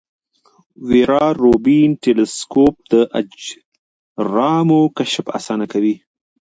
ویرا 0.89 1.25
روبین 1.41 1.89
ټیلسکوپ 2.03 2.75
د 2.91 2.93
اجرامو 3.19 4.81
کشف 4.97 5.25
اسانه 5.37 5.65
کوي. 5.73 5.95